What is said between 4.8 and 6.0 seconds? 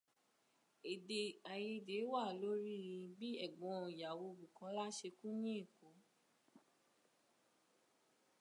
ṣe kú ní Èkó.